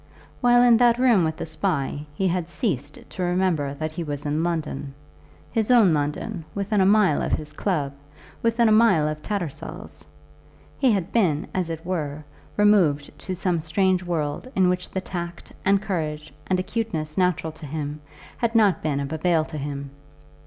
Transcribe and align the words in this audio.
While 0.41 0.63
in 0.63 0.77
that 0.77 0.97
room 0.97 1.23
with 1.23 1.37
the 1.37 1.45
Spy 1.45 2.07
he 2.15 2.27
had 2.27 2.49
ceased 2.49 2.97
to 3.07 3.21
remember 3.21 3.75
that 3.75 3.91
he 3.91 4.03
was 4.03 4.25
in 4.25 4.43
London, 4.43 4.95
his 5.51 5.69
own 5.69 5.93
London, 5.93 6.43
within 6.55 6.81
a 6.81 6.87
mile 6.87 7.21
of 7.21 7.33
his 7.33 7.53
club, 7.53 7.93
within 8.41 8.67
a 8.67 8.71
mile 8.71 9.07
of 9.07 9.21
Tattersall's. 9.21 10.03
He 10.79 10.91
had 10.91 11.11
been, 11.11 11.45
as 11.53 11.69
it 11.69 11.85
were, 11.85 12.23
removed 12.57 13.15
to 13.19 13.35
some 13.35 13.61
strange 13.61 14.01
world 14.01 14.47
in 14.55 14.69
which 14.69 14.89
the 14.89 15.01
tact, 15.01 15.53
and 15.63 15.79
courage, 15.83 16.33
and 16.47 16.59
acuteness 16.59 17.15
natural 17.15 17.51
to 17.53 17.67
him 17.67 18.01
had 18.37 18.55
not 18.55 18.81
been 18.81 18.99
of 18.99 19.13
avail 19.13 19.45
to 19.45 19.57
him. 19.59 19.91